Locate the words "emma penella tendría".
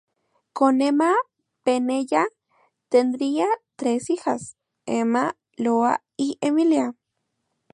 0.81-3.47